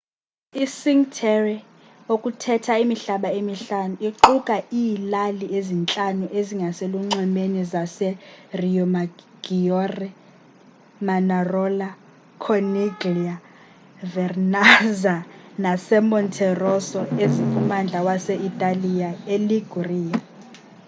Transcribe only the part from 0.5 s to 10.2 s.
icinque terre okuthetha imihlaba emihlanu iquka iilali ezintlanu ezingaselunxwemeni zaseriomaggiore